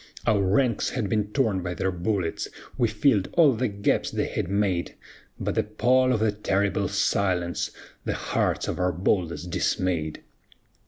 Our 0.25 0.41
ranks 0.41 0.89
had 0.89 1.09
been 1.09 1.27
torn 1.27 1.61
by 1.61 1.75
their 1.75 1.91
bullets, 1.91 2.47
We 2.75 2.87
filled 2.87 3.29
all 3.33 3.53
the 3.53 3.67
gaps 3.67 4.09
they 4.09 4.25
had 4.25 4.47
made; 4.49 4.95
But 5.39 5.53
the 5.53 5.61
pall 5.61 6.11
of 6.11 6.21
that 6.21 6.43
terrible 6.43 6.87
silence 6.87 7.69
The 8.03 8.15
hearts 8.15 8.67
of 8.67 8.79
our 8.79 8.91
boldest 8.91 9.51
dismayed. 9.51 10.23